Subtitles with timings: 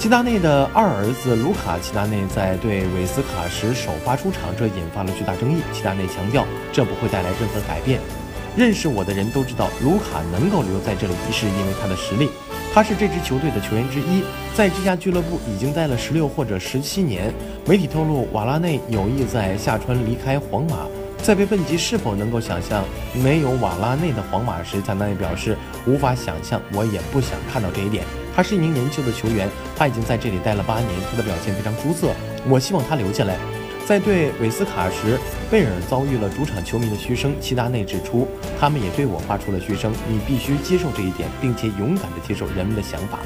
[0.00, 5.60] 齐达内的二儿子卢卡·齐达内在对韦斯卡时首发出场，这引发了巨大争议。
[5.74, 8.00] 齐达内强调，这不会带来任何改变。
[8.56, 12.30] 认识我的人都知道，卢卡能够留在这里，是因为他的实力。
[12.72, 14.22] 他是这支球队的球员之一，
[14.54, 17.30] 在这家俱乐部已经待了十六或者十七年。
[17.66, 20.78] 媒体透露，瓦拉内有意在夏春离开皇马。
[21.22, 22.82] 在被问及是否能够想象
[23.12, 25.54] 没有瓦拉内的皇马时，齐达内表示
[25.84, 28.02] 无法想象，我也不想看到这一点。
[28.40, 29.46] 他是一名年轻的球员，
[29.76, 32.14] 他已经在这里待了八年，他的表现非常出色。
[32.48, 33.36] 我希望他留下来。
[33.86, 35.20] 在对韦斯卡时，
[35.50, 37.34] 贝尔遭遇了主场球迷的嘘声。
[37.38, 38.26] 齐达内指出，
[38.58, 39.92] 他们也对我发出了嘘声。
[40.08, 43.18] 你必须接受这一点，并且勇敢地接受人们的想法。